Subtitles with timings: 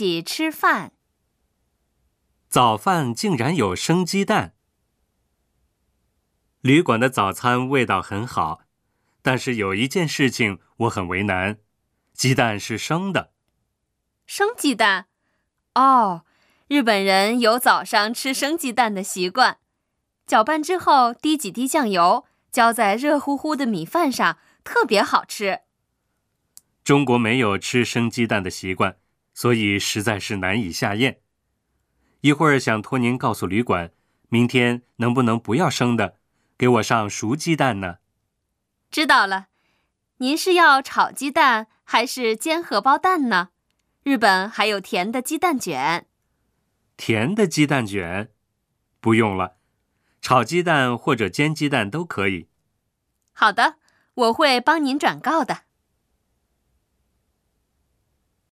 [0.00, 0.92] 起吃饭。
[2.48, 4.54] 早饭竟然有生鸡蛋。
[6.62, 8.62] 旅馆的早餐味道很好，
[9.20, 11.58] 但是有一件事情我很为难：
[12.14, 13.34] 鸡蛋是生的。
[14.24, 15.08] 生鸡蛋？
[15.74, 16.24] 哦，
[16.68, 19.58] 日本人有早上吃生鸡蛋的习惯，
[20.26, 25.60] 搅拌之后滴几滴酱油，浇在热乎乎的米饭上，特别好吃。
[26.82, 28.96] 中国没有吃生鸡蛋的习惯，
[29.40, 31.22] 所以实在是难以下咽。
[32.20, 33.90] 一会儿想托您告诉旅馆，
[34.28, 36.18] 明天能不能不要生的，
[36.58, 38.00] 给我上熟鸡蛋呢？
[38.90, 39.46] 知道了，
[40.18, 43.48] 您是要炒鸡蛋还是煎荷包蛋呢？
[44.02, 46.06] 日本还有甜的鸡蛋卷。
[46.98, 48.28] 甜的鸡蛋卷，
[49.00, 49.56] 不用了，
[50.20, 52.48] 炒鸡蛋或者煎鸡蛋都可以。
[53.32, 53.76] 好的，
[54.12, 55.62] 我会帮您转告的。